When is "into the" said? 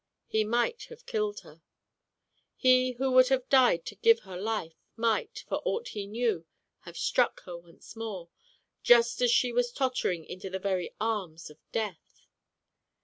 10.25-10.57